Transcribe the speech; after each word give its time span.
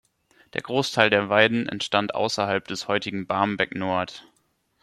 Der 0.53 0.63
Großteil 0.63 1.11
der 1.11 1.29
Weiden 1.29 1.69
entstand 1.69 2.15
außerhalb 2.15 2.67
des 2.67 2.87
heutigen 2.87 3.27
Barmbek-Nord. 3.27 4.25